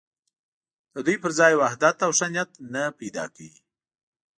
[0.93, 3.57] د دوی پر ځای وحدت او ښه نیت نه پیدا کوي.